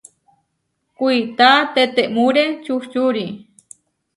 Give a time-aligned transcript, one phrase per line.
[0.97, 3.27] Kuitá tetemúre čuhčúri.